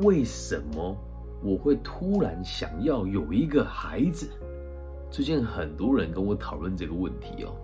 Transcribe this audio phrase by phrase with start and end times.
[0.00, 0.94] 为什么
[1.42, 4.28] 我会突然想要有一个孩子？
[5.10, 7.56] 最近很多人跟我讨论这个问题哦。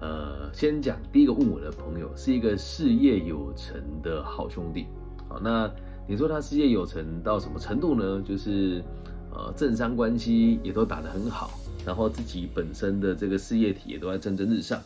[0.00, 4.86] 呃，先讲第一个问我的朋友是一个事业有成的好兄弟。
[5.28, 5.70] 好，那
[6.06, 8.22] 你说他事业有成到什么程度呢？
[8.26, 8.82] 就是
[9.30, 11.50] 呃，政商关系也都打得很好，
[11.84, 14.80] 然后自己本身的这个事业体也都在蒸蒸日上。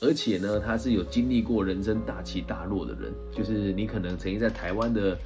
[0.00, 5.16] 而且呢，他是有经历过人生大起大落的人，就是你可能曾经在台湾的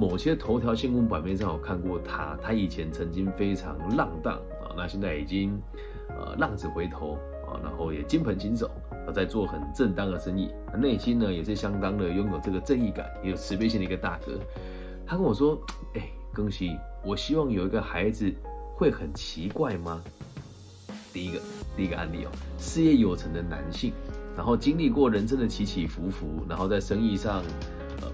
[0.00, 5.60] 某些头条新闻版面上有看过他，他以前曾经非常浪荡啊，那现在已经
[6.08, 8.70] 呃浪子回头啊，然后也金盆洗手，
[9.12, 14.38] 在做很正当的生意，内心呢也是相当的拥有这个正义感，也有慈悲心的一个大哥。
[15.04, 15.60] 他跟我说
[15.98, 18.32] ：“哎，庚希，我希望有一个孩子，
[18.76, 20.00] 会很奇怪吗？”
[21.12, 21.40] 第一个，
[21.76, 23.92] 第一个案例哦，事业有成的男性。
[24.36, 27.42] 然后经历过人生的起起伏伏，然后在生意上，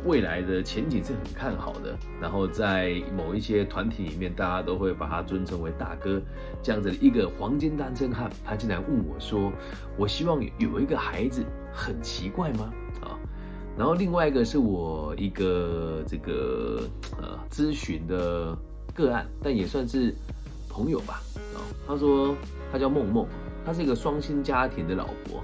[0.05, 1.97] 未来的前景是很看好的。
[2.21, 6.21] 然后在某一些团体里面，大家都会把他尊称为大哥，
[6.63, 9.53] 这样子的一个黄金单身汉，他竟然问我说
[9.97, 13.19] ：“我希望有一个孩子，很奇怪吗？”啊，
[13.77, 16.89] 然后另外一个是我一个这个
[17.21, 18.57] 呃咨询的
[18.95, 20.15] 个案，但也算是
[20.69, 21.21] 朋友吧。
[21.55, 22.35] 啊，他说
[22.73, 23.27] 他叫梦梦，
[23.65, 25.43] 他是一个双薪家庭的老婆。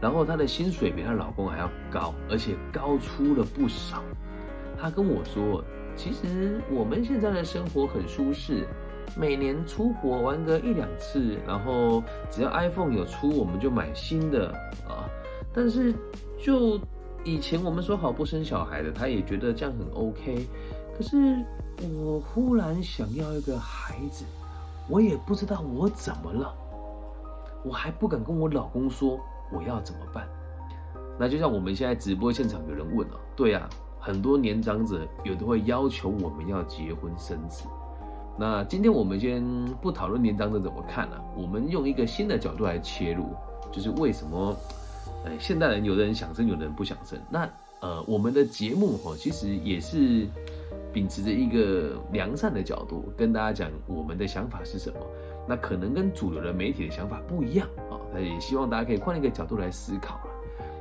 [0.00, 4.02] 然后她的薪水比她老公还要高，而且高出了不少。
[4.80, 5.62] 她跟我说
[5.96, 8.64] ：“其实我们现在的生活很舒适，
[9.16, 14.52] 每年出国玩个一两次，然后只要 iPhone 有出，我们就买新的
[14.86, 15.10] 啊。
[15.52, 15.92] 但是
[16.40, 16.78] 就
[17.24, 20.46] 以前我们说好不生小孩的，她也觉得这样很 OK。
[20.96, 21.16] 可是
[22.02, 24.24] 我忽然想要一个孩子，
[24.88, 26.54] 我也不知道我怎么了，
[27.64, 29.18] 我还不敢跟我老公说。”
[29.50, 30.26] 我要怎么办？
[31.18, 33.68] 那就像我们现在直播现场有人问了，对啊，
[33.98, 37.64] 很多年长者有的会要求我们要结婚生子。
[38.38, 39.42] 那今天我们先
[39.82, 43.34] 不讨论年长者怎么看了，我们用一个新的角度来切入，
[43.72, 44.56] 就是为什么，
[45.24, 47.18] 呃，现代人有的人想生，有的人不想生。
[47.28, 47.48] 那
[47.80, 50.24] 呃，我们的节目哈，其实也是
[50.92, 55.00] 秉持着一个良善的角度跟大家讲我们的想法是什么。
[55.48, 60.30] 那可能跟主流的媒体的想法不一样啊，那也希望大家可以换一个角度来思考了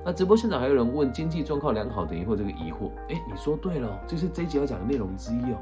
[0.05, 5.57] 那直播现场还有人问经济状况良好等于或这个疑惑，哎，你说对了，这是这一集要讲的内容之一哦。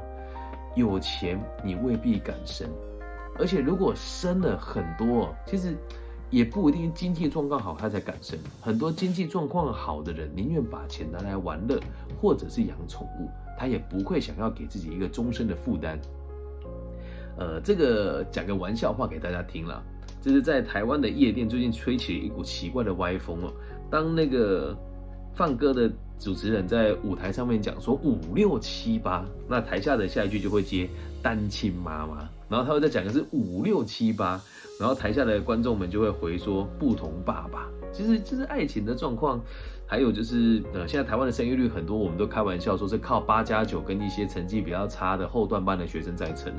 [0.76, 2.68] 有钱你未必敢生，
[3.38, 5.74] 而且如果生了很多，其实
[6.30, 8.38] 也不一定经济状况好他才敢生。
[8.60, 11.80] 很多经济状况好的人宁愿把钱拿来玩乐
[12.20, 13.28] 或者是养宠物，
[13.58, 15.98] 他也不会想要给自己一个终身的负担。
[17.38, 19.82] 呃，这个讲个玩笑话给大家听了，
[20.26, 23.52] 就是在台湾的夜店最近吹起了一股奇怪的歪风哦。
[23.88, 24.76] 当那个
[25.36, 25.88] 放歌的
[26.18, 30.90] 主持人在舞台上面讲说五六七八，那台下的下一句就会接
[31.22, 34.40] 单亲妈妈，然后他会再讲的是五六七八，
[34.80, 37.68] 然后台下的观众们就会回说不同爸爸。
[37.92, 39.40] 其实这是爱情的状况。
[39.86, 46.52] 还有就是，呃，现在台湾的生育率很多，我们都开玩笑说是靠八加九跟一些成绩比较差的后段班的学生在撑。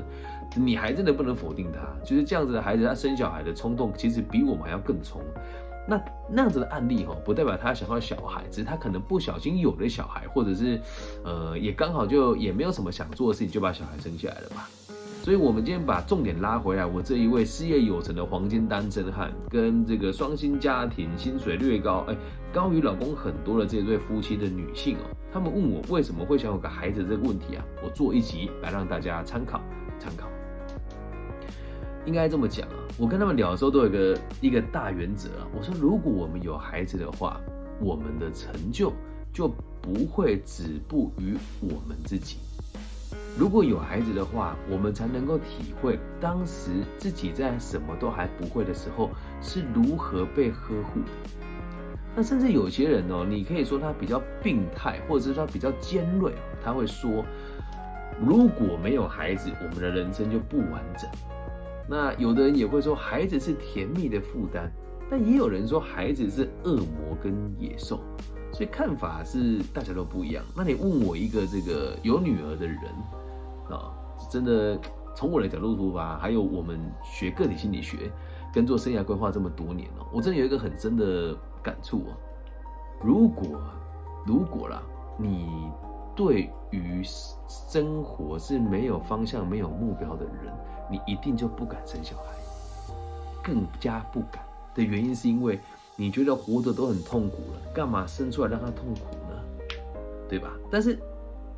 [0.56, 5.20] 你还真的不能否定他，就是这样子的孩子，他生小孩的冲动其实比我们还要更冲。
[5.86, 10.80] 那那样子的案例哈，不代表他想要小孩，只是他可能不小心有了小孩，或者是，
[11.24, 14.68] 呃，也刚好就也没有什么想做的事情，就把小孩生下来了吧。
[15.22, 22.16] 所以，我们今天把重点拉回来，我这一位事业有成的黄金单身汉，跟这个双薪家庭、薪水略高，哎，
[22.50, 29.60] 高于老公很多的这对夫妻的女性哦，他们问我为什么会想有个孩子这个问题啊，我做一集来让大家参考
[29.98, 30.26] 参考。
[32.06, 37.38] 应该这么讲啊，我跟他们聊的时候都有个一个大原则啊，我说如果我们有孩子的话，
[37.80, 38.90] 我们的成就
[39.30, 39.46] 就
[39.82, 42.38] 不会止步于我们自己。
[43.38, 49.10] 如果有孩子的话，我们才能够体会当时自己在什么都还不会的时候
[49.40, 51.00] 是如何被呵护。
[52.16, 56.32] 那甚至有些人哦，你可以说他比较病态，或者是他比较尖锐，
[56.64, 57.24] 他会说，
[58.20, 61.08] 如果没有孩子，我们的人生就不完整。
[61.88, 64.68] 那有的人也会说，孩子是甜蜜的负担，
[65.08, 68.00] 但也有人说孩子是恶魔跟野兽。
[68.50, 70.42] 所以看法是大家都不一样。
[70.56, 72.78] 那你问我一个这个有女儿的人。
[73.76, 73.92] 啊，
[74.30, 74.78] 真的，
[75.14, 78.10] 从我的角度出发，还有我们学个体心理学
[78.52, 82.16] 跟做生涯规划这么多年了，我真的有一个很深的感触哦。
[83.02, 83.60] 如果，
[84.26, 84.82] 如果啦，
[85.16, 85.70] 你
[86.16, 87.02] 对于
[87.48, 90.52] 生活是没有方向、没有目标的人，
[90.90, 92.34] 你一定就不敢生小孩，
[93.42, 94.42] 更加不敢
[94.74, 95.60] 的原因是因为
[95.96, 99.40] 你觉得活着都很痛苦了，干嘛生出来让他痛苦呢？
[100.28, 100.50] 对吧？
[100.70, 100.98] 但是。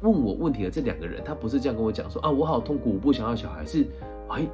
[0.03, 3.87] 问我问题的这两个人，他不是这样跟我讲说啊，我好痛苦，我不想要小孩，是
[4.29, 4.47] 哎，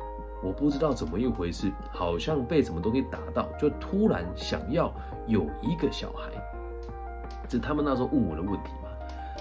[0.42, 4.92] 我不知道怎么一回事，好像被什么东西打到，就突然想要
[5.26, 6.30] 有一个小孩。
[7.48, 8.88] 这他们那时候问我的问题嘛？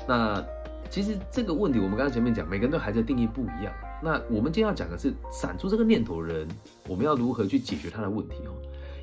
[0.08, 0.46] 那
[0.90, 3.74] 其实这个问题，我们刚刚前面讲，每个人对孩子的定义不一样。
[4.04, 6.48] 那我们今天要讲的是，闪出这个念头的人，
[6.88, 8.54] 我们要如何去解决他的问题哦？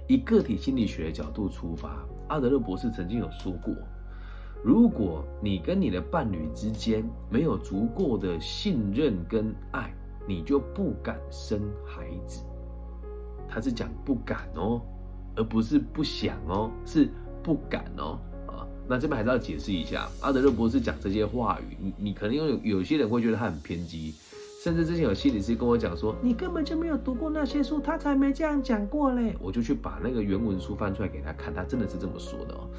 [0.06, 3.75] 以个体心理学的角度出发，阿德勒博士曾经有说过。
[4.64, 9.92] 如果你跟你的伴侣之间没有足够的信任跟爱，
[10.26, 12.44] 你就不敢生孩子。
[13.48, 14.80] 他是讲不敢哦，
[15.34, 17.08] 而不是不想哦，是
[17.42, 18.18] 不敢哦。
[18.46, 24.14] 啊，那这边还是要解释一下，阿德勒博士讲这些话语，你你可能有有些人会觉得他很偏激，
[24.62, 29.36] 甚至之前有心理师跟我讲说，你根本就没有读过那些书，他才没这样讲过嘞。
[29.40, 32.70] 我就去把那个原文书翻出来给他看，他真的是这么说的哦。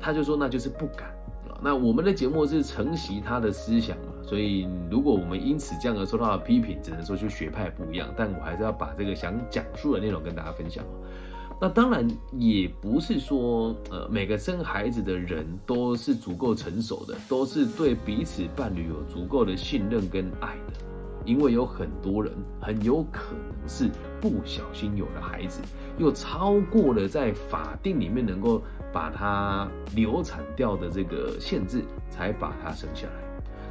[0.00, 1.08] 他就说那就是不敢
[1.48, 1.58] 啊。
[1.62, 8.08] 那我们的节目是承袭他的思想嘛，所以如果我们因此这样而受到批评，只能说就学派不一样。
[8.16, 10.84] 但我还是要把这个想讲述的内容跟大家分享
[11.60, 20.74] 那当然也不是说呃每个生孩子的人都是足够成熟的，都是对彼此伴侣有足够的信任跟爱的，
[21.24, 23.90] 因为有很多人很有可能是
[24.20, 25.60] 不小心有了孩子，
[25.98, 28.62] 又超过了在法定里面能够。
[28.92, 33.12] 把它流产掉的这个限制，才把它生下来。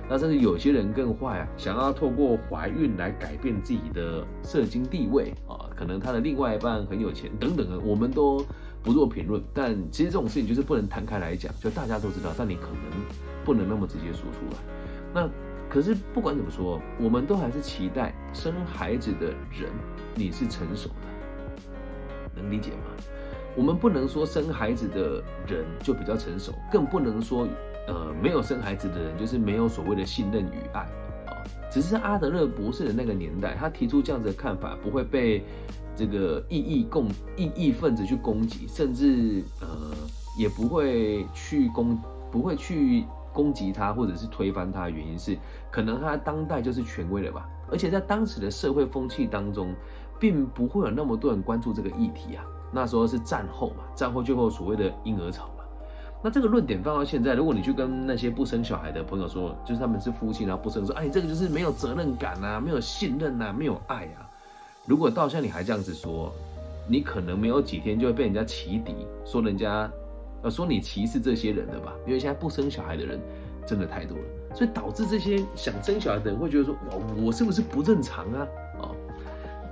[0.10, 8.42] 那甚至有些人更坏啊，想要透过怀孕来改变自己的社经地位啊，可能他的另外一半很有钱等等的，我们都
[8.82, 9.44] 不做评论。
[9.54, 13.02] 但其实这种事情就是不能摊开来讲，就大家都知道，但你可能
[13.44, 14.58] 不能那么直接说出来。
[15.14, 15.30] 那
[15.68, 19.70] 可是不管怎么说，我们都还是期待生孩子的人
[20.16, 22.96] 你是成熟的，能理解吗？
[23.58, 27.48] 我们不能说生孩子的人就比较成熟，更不能说，
[27.88, 30.82] 呃，没有生孩子的人就是没有所谓的信任与爱
[31.26, 31.34] 啊。
[31.72, 35.44] 只是阿德勒博士的那个年代，他提出这样子的看法，不会被
[35.96, 39.68] 这个异议共异议分子去攻击，甚至呃，
[40.38, 41.98] 也不会去攻，
[42.32, 44.92] 不会去攻击他或者是推翻他的。
[44.92, 45.36] 原因是，
[45.72, 49.74] 可能他当代就是权威了吧，而且在当时的社会风气当中，
[50.20, 52.46] 并不会有那么多人关注这个议题啊。
[52.78, 55.64] 那时候是战后嘛，战后最后所谓的婴儿潮嘛。
[56.22, 64.30] 那这个论点放到现在，如果你去跟那些不生小孩的朋友说，就是他们是夫妻，然后不生，说，哎，这个就是没有责任感啊，没有信任啊，没有爱啊。
[64.86, 66.32] 如果到现在你还这样子说，
[66.88, 68.94] 你可能没有几天就会被人家起底，
[69.26, 69.90] 说人家，
[70.44, 71.94] 呃，说你歧视这些人的吧？
[72.06, 73.20] 因为现在不生小孩的人
[73.66, 78.48] 真的太多了，所以导致这些想生小孩的人会觉得说，哇，我是不是不正常啊？
[78.82, 78.90] 啊，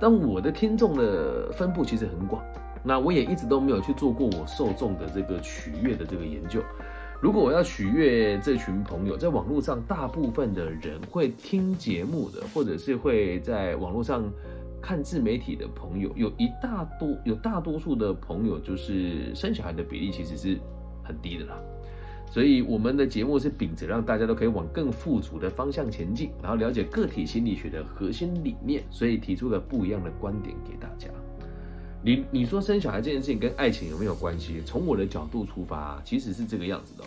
[0.00, 2.42] 但我的听众的分布其实很广。
[2.86, 6.62] 那我也一直都没有去做过我受众的这个取悦的这个研究。
[7.20, 14.30] 如果我要取悦这群朋友，在网络上大部分的人会听节目的，或者是会在网络上
[14.80, 20.58] 看自媒体的朋友，有一大多有大多数的朋友就是生小孩的比例其实是
[21.02, 21.58] 很低的啦。
[22.30, 31.08] 所以我们的节目是秉着让大家都可以往更富足的方向前进，然后了解个体心理学的核心理念，所以提出了不一样的观点给大家。
[32.06, 34.62] 你你说生小孩这件事情跟爱情有没有关系？
[34.64, 37.02] 从我的角度出发，其实是这个样子的。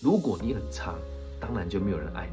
[0.00, 0.96] 如果你很差，
[1.38, 2.32] 当然就没有人爱你。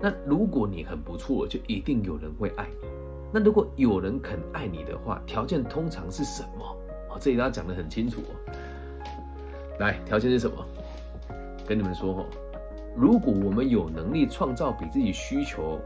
[0.00, 2.88] 那如果你很不错，就一定有人会爱你。
[3.30, 6.64] 那如果有人肯爱你的话，条件通常是什么？
[7.10, 8.52] 哦，这里要讲得很清楚哦。
[9.80, 10.64] 来，条件是什么？
[11.68, 12.26] 跟你们说哦，
[12.96, 15.78] 如果我们有能力创造比自己需求。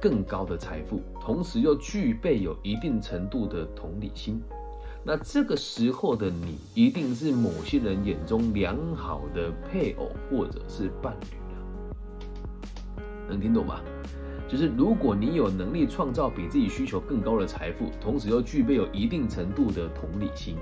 [0.00, 4.40] 更高的财富，同时又具备有一定程度的同理心，
[5.04, 13.04] 那这个时候的你一定是某些人眼中良好的配偶或者是伴侣了。
[13.28, 13.80] 能听懂吗？
[14.48, 20.56] 就是如果你有能力创造比自己需求更高的财富，同时又具备有一定程度的同理心。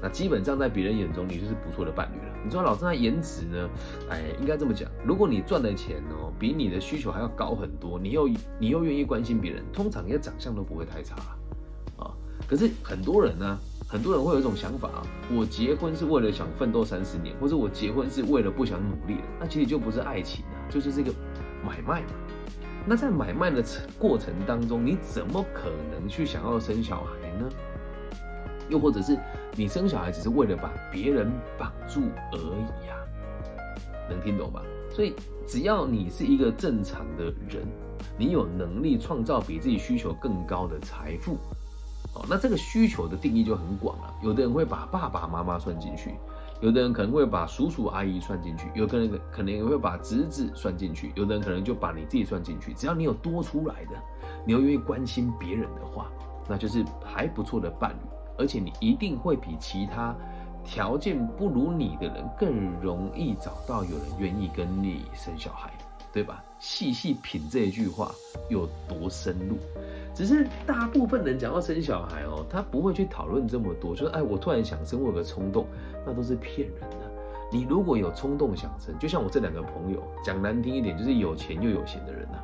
[0.00, 2.34] 那基本上在别人眼中，你就是不错的伴侣了。
[2.44, 3.68] 你说老师那颜值呢？
[4.10, 8.28] 哎，应该这么讲，如果你赚的钱哦比你的需求还要高很多，你又
[8.58, 11.16] 你又愿意关心别人，通常你的长相都不会太差
[11.98, 12.12] 啊。
[12.48, 15.02] 可是很多人呢，很多人会有一种想法啊，
[15.34, 21.10] 我结婚是为了想奋斗三十年，或者我结婚是为了不想努力了，那其实就不是爱情啊，就是这个
[21.66, 22.08] 买卖嘛。
[22.88, 23.64] 那在买卖的
[23.98, 27.48] 过程当中，你怎么可能去想要生小孩呢？
[28.68, 29.18] 又或者是
[29.56, 32.94] 你生小孩只是为了把别人绑住而已呀？
[34.08, 34.62] 能听懂吧？
[34.92, 35.14] 所以
[35.46, 37.66] 只要你是一个正常的人，
[38.18, 41.38] 你有能力创造比自己需求更高的财富，
[42.14, 44.14] 哦，那这个需求的定义就很广了。
[44.22, 46.14] 有的人会把爸爸妈妈算进去，
[46.60, 52.72] 有的人可能会把叔叔阿姨算进去，有的人可能也会把侄子算进去，有的人可能就把你自己算进去。
[52.74, 53.92] 只要你有多出来的，
[54.46, 56.10] 你又愿意关心别人的话，
[56.48, 60.14] 那就是还不错的伴侣，而且你一定会比其他
[60.64, 65.70] 条件不如你的人更容易找到有人愿意跟你生小孩。
[66.12, 66.42] 对吧？
[66.58, 68.10] 细细品这一句话
[68.48, 69.58] 有多深入，
[70.14, 75.66] 只是大部分人讲到生小孩哦，他不会去讨论这么多，就是哎，我突然想生，我有个冲动，
[76.06, 77.12] 那都是骗人的。
[77.52, 82.38] 你如果有冲动想生，就像我这两个朋友，讲难听一点，就是有钱又有闲的人呐。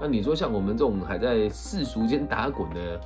[0.00, 2.98] 那你说像我们这种还在世俗间打滚的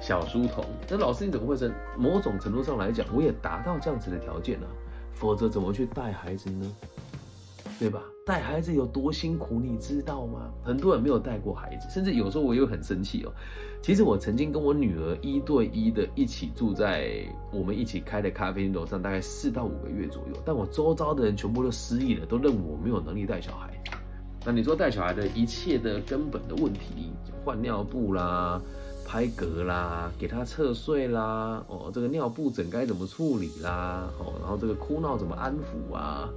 [0.00, 1.72] 小书童，那老师你怎么会生？
[1.96, 4.66] 某种程度上来讲，我也达到这样子的条件了，
[5.12, 6.72] 否则怎么去带孩子呢？
[7.78, 8.02] 对吧？
[8.26, 10.50] 带孩子有多辛苦，你知道吗？
[10.64, 13.32] 很多人没有带过孩子，甚至有时候我又很生气哦。
[13.82, 20.42] 其实我曾经跟我女儿一对一的一起住在我们一起开的咖啡厅楼上，大概四到五个月左右。
[20.44, 23.80] 但我周遭的人全部都失忆了，都认为我没有能力带小孩。
[24.44, 27.12] 那你说带小孩的一切的根本的问题，
[27.44, 28.60] 换尿布啦、
[29.10, 36.28] 拍嗝啦、给他侧睡啦，哦，这个尿布疹该怎么处理啦，哦，然后这个哭闹怎么安抚啊？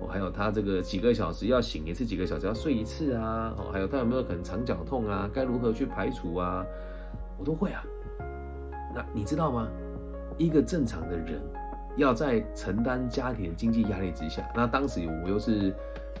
[0.00, 3.52] 哦，还有他这个几个小时要醒一次，几个小时要睡一次啊。
[3.58, 5.28] 哦，还有他有没有可能肠绞痛啊？
[5.34, 6.64] 该如何去排除啊？
[7.36, 7.82] 我都会啊。
[8.94, 9.66] 那你知道吗？
[10.38, 11.42] 一个正常的人
[11.96, 15.74] 要在承担家庭的经济压力之下，那当时我又是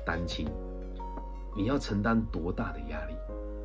[0.04, 0.48] 单亲，
[1.56, 3.14] 你要承担多大的压力？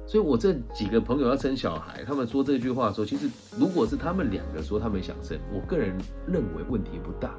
[0.08, 5.98] 所以我这几个朋友要生小孩，他们说这句话的时候，其实如果是他们两个说他们想生，我个人
[6.28, 7.36] 认为问题不大。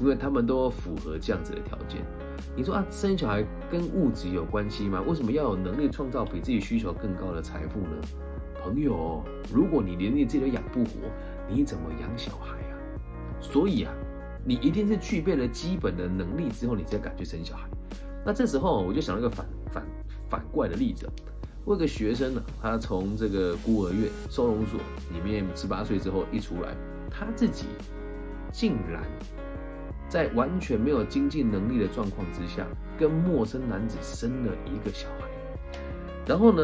[0.00, 2.00] 因为他们都符合这样子的条件，
[2.56, 5.02] 你说啊，生小孩跟物质有关系吗？
[5.06, 8.00] 为什么要有能力创造比自己需求更高的财富呢？
[8.62, 9.22] 朋友，
[9.52, 10.92] 如果你连你自己都养不活，
[11.50, 12.72] 你怎么养小孩啊？
[13.42, 13.92] 所以啊，
[14.42, 17.68] 你一定是具备了基本的能力之后，你才敢去生小孩。
[18.24, 19.86] 那这时候我就想了一个反反
[20.30, 21.06] 反怪的例子，
[21.64, 24.80] 我有个学生呢，他从这个孤儿院收容所
[25.12, 26.74] 里面十八岁之后一出来，
[27.10, 27.66] 他自己
[28.52, 29.02] 竟然。
[30.08, 32.66] 在完全没有经济能力的状况之下，
[32.98, 35.28] 跟陌生男子生了一个小孩，
[36.26, 36.62] 然后呢，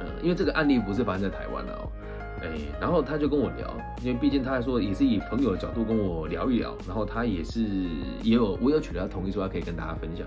[0.00, 1.92] 呃，因为这个案例不是发生在台湾的哦，
[2.40, 2.48] 哎，
[2.80, 3.70] 然后他就跟我聊，
[4.02, 7.60] 因为毕竟他还说也是以朋友的角度跟我聊一聊，然后他也是
[8.22, 10.26] 也有我有取得他同意说他可以跟大家分享。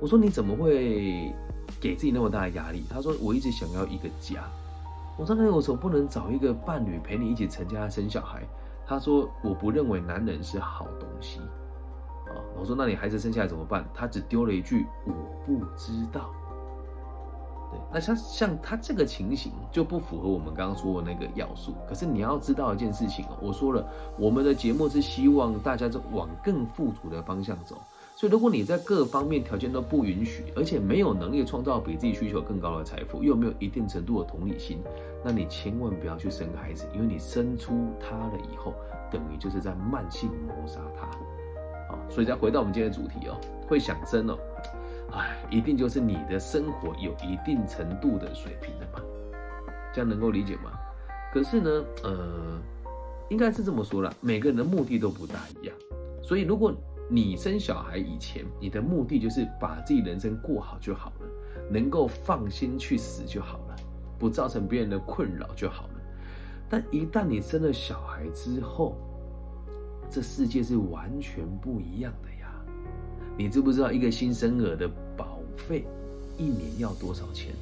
[0.00, 1.32] 我说你怎么会
[1.80, 2.84] 给自己那么大的压力？
[2.88, 4.42] 他说我一直想要一个家。
[5.18, 8.42] 我说那有什么不能找一个伴侣陪你一起成家生小孩？
[8.86, 11.38] 他说：“我不认为男人是好东西。”
[12.26, 15.12] 啊，我说：“那你孩子生下来怎么办？”他只丢了一句：“我
[15.46, 16.30] 不知道。”
[17.70, 21.72] 对，那像像他这个情形就不符合我们刚刚说的那个要素。
[21.88, 23.86] 可是你要知道一件事情哦，我说了，
[24.18, 27.76] 我们的节目是希望大家就往更富足的方向走。
[28.20, 34.82] 所以，如果你在各方面条件都不允许，而且没有能力创造比自己需求更高的财富，又没有一定程度的同理心，
[35.24, 38.74] 那你千万不要去生孩子，因为你生出他了以后，
[39.10, 41.06] 等于就是在慢性谋杀他。
[41.88, 44.38] 好，所以再回到我们今天的主题哦，会想生哦，
[45.12, 49.02] 哎，一定就是你的生活有一定程度的水平的嘛，
[49.94, 50.72] 这样能够理解吗？
[51.32, 51.70] 可是呢，
[52.02, 52.60] 呃，
[53.30, 55.74] 应该是这么说了，每个人的目的都不大一样，
[56.22, 56.70] 所以如果。
[57.12, 61.26] 你生小孩以前，你的目的就是把自己人生过好就好了，
[61.68, 63.76] 能够放心去死就好了，
[64.16, 65.94] 不造成别人的困扰就好了。
[66.68, 68.96] 但一旦你生了小孩之后，
[70.08, 72.52] 这世界是完全不一样的呀。
[73.36, 75.84] 你知不知道一个新生儿的保费
[76.38, 77.52] 一年要多少钱？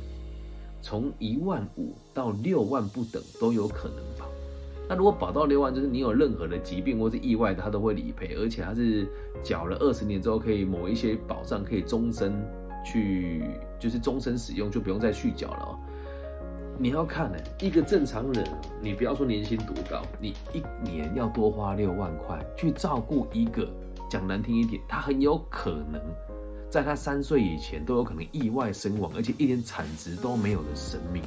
[0.83, 4.26] 从一万五到六万不等都有可能保。
[4.88, 9.07] 那如果保到六万，就是你有任何的疾病或是意外，他都会理赔，而且他是
[9.42, 12.33] 缴了二十年之后，可以某一些保障可以终身
[12.85, 13.42] 去，
[13.78, 15.78] 就是终身使用，就不用再续缴了哦。
[16.78, 18.45] 你要看呢，一个正常人，
[18.80, 23.68] 你不要说年薪多高，你一年要多花六万块去照顾一个，
[24.09, 26.00] 讲难听一点，他很有可能
[26.71, 31.23] 在他三岁以前都有可能意外身亡，而且一点产值都没有的生命。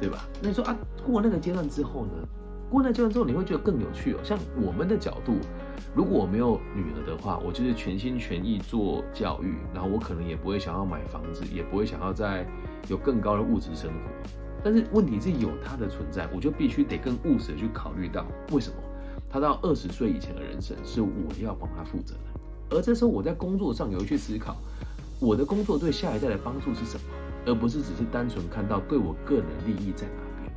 [0.00, 0.28] 对吧？
[0.42, 2.12] 那你说啊，过那个阶段之后呢？
[2.68, 4.18] 过那阶段之后，你会觉得更有趣哦。
[4.24, 5.36] 像我们的角度，
[5.94, 12.44] 如果我没有女儿的话，我就是全心全意做教育，然后我可能也不会想要买房子，也不会想要再
[12.88, 14.30] 有更高的物质生活。
[14.64, 18.76] 但是问题是有它的存在，我就必须得更务实的去考虑到，为什么
[19.30, 21.08] 他到二十岁以前的人生是我
[21.40, 24.56] 要帮他负责的，而这时候我在工作上有去思考，
[25.20, 27.02] 我的工作对下一代的帮助是什么？
[27.46, 30.52] 而不是只是单纯看到对我个人利益在哪边。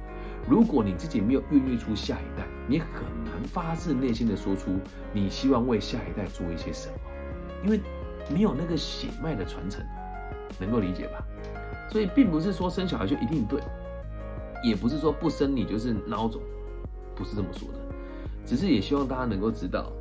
[0.48, 4.72] 如果你自己没有孕育出下一代，你很难发自内心的说出
[5.14, 6.96] 你希望为下一代做一些什么，
[7.64, 7.80] 因为
[8.34, 9.86] 没有那个血脉的传承，
[10.60, 11.24] 能够理解吧？
[11.92, 13.62] 所以并不是说生小孩就一定对，
[14.64, 16.42] 也不是说不生你就是孬种，
[17.16, 17.80] 不是这么说的，
[18.46, 19.92] 只是也希望大家能够知道，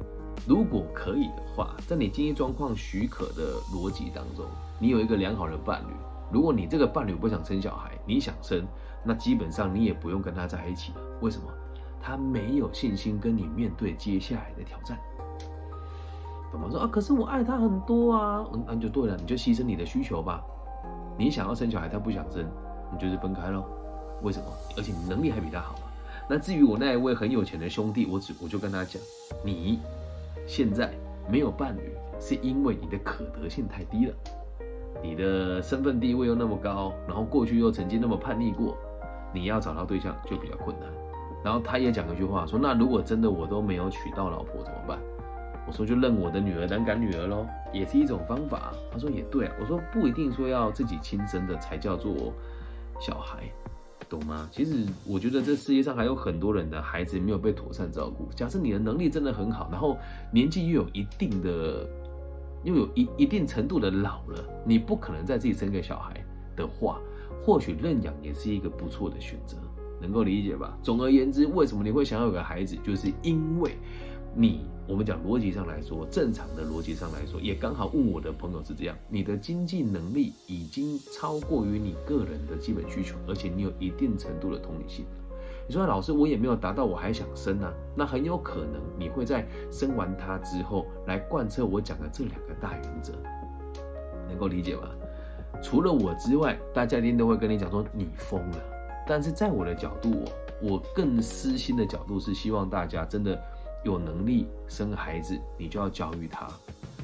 [0.46, 4.46] 如果可以的话，在你经济状况许可的逻辑当中，
[4.78, 5.92] 你有一个良好的伴侣，
[6.30, 8.66] 如果你这个伴侣不想生小孩，你想生，
[9.02, 11.00] 那基本上你也不用跟他在一起了。
[11.20, 11.44] 为什么？
[12.00, 14.98] 他没有信心跟你面对接下来的挑战。
[16.52, 20.42] 爸爸说啊，可是我爱他很多啊，嗯，那就对了，你就牺牲你的需求吧。
[21.18, 22.46] 你想要生小孩，他不想生，
[22.92, 23.64] 你就是分开喽。
[24.22, 24.46] 为什么？
[24.76, 25.74] 而且你能力还比他好。
[26.28, 29.02] 那至于我那一位很有钱的兄弟，我只我就跟他讲，
[29.44, 29.80] 你
[30.46, 30.94] 现在
[31.28, 34.14] 没有伴侣，是因为你的可得性太低了，
[35.02, 38.76] 你的身份地位又那么高，然后过去又曾经那么叛逆过，
[39.32, 40.88] 你要找到对象就比较困难。
[41.44, 44.98] 然后他也讲一句话，说那如果真的我都没有娶到老婆怎么办？
[45.66, 48.72] 我说就认我的女儿当干女儿喽，也是一种方法。
[48.90, 49.52] 他说也对啊。
[49.60, 52.32] 我说不一定说要自己亲生的才叫做
[52.98, 53.44] 小孩，
[54.08, 54.48] 懂吗？
[54.50, 58.32] 其实我觉得这世界上还有很多人的孩子没有被妥善照顾。
[58.34, 59.98] 假设你的能力真的很好，然后
[60.32, 61.86] 年纪又有一定的，
[62.64, 66.24] 又有一一定程度的老了，你不可能再自己生个小孩
[66.56, 67.00] 的话，
[67.44, 69.56] 或许认养也是一个不错的选择。
[70.00, 70.78] 能够理解吧？
[70.80, 73.76] 总而言之，为什么你会想要有个孩子，就是因为，
[74.32, 85.04] 你我们讲逻辑上来说，正常的逻辑上来说，也刚好问我的朋友是这样，你的经济能力已经超过于你个人的基本需求，而且你有一定程度的同理心。
[85.68, 87.70] 你说老师，我也没有达到，我还想生啊？
[87.94, 93.12] 那很有可能你会在生完他之后来贯彻我讲的这两个大原则，
[94.26, 94.88] 能够理解吗？
[95.62, 98.56] 除了我之外，大家一定都会跟你讲说你疯了。
[99.06, 100.24] 但是在我的角度，
[100.62, 103.38] 我我更私心的角度是希望大家真的
[103.84, 106.46] 有能力生孩子，你就要教育他；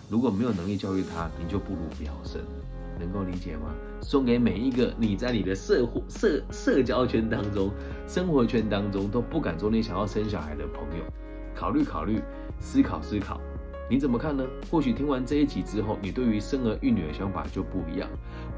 [0.09, 2.41] 如果没有能力教育他，你就不如不要生，
[2.99, 3.75] 能够理解吗？
[4.01, 7.71] 送给每一个你在你的社会社社交圈当中、
[8.07, 11.05] 生活圈当中都不敢说你想要生小孩的朋友，
[11.55, 12.21] 考虑考虑，
[12.59, 13.41] 思考思考。
[13.91, 14.43] 你怎么看呢？
[14.71, 18.09] 或许听完这一集之后，你对于生儿育女的想法就不一样；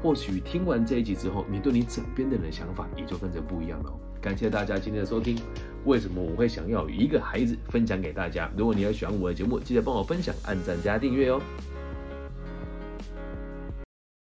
[0.01, 3.91] 或许听完这一集之后，你对你枕边的人想法也就跟着不一样了。
[4.21, 5.37] 感谢大家今天的收听。
[5.83, 8.49] 为什么我会想要一个孩子分享给大家？
[8.57, 11.41] 如果你要喜欢我的节目，记得帮我分享、按赞加订阅哦。